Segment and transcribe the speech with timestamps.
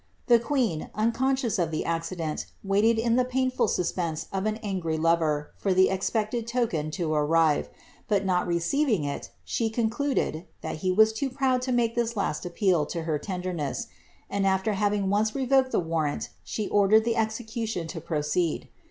[0.25, 5.75] The queen, unconscious of the accident, waited the painful suspense of an angry lover for
[5.75, 7.67] the expected token to ar 9;
[8.07, 12.47] but not receiving it, she concluded, that he was too proud to make 1 last
[12.47, 13.89] appeal to her tenderness,
[14.27, 18.69] and after having once revoked the war t, she ordered the execution to proceed.